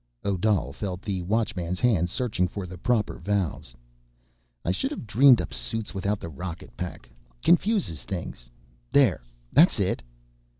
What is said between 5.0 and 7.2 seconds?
dreamed up suits without the rocket pack...